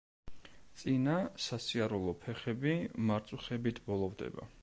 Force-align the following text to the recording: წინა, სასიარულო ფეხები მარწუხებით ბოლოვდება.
წინა, 0.83 1.17
სასიარულო 1.47 2.15
ფეხები 2.25 2.75
მარწუხებით 3.11 3.85
ბოლოვდება. 3.91 4.51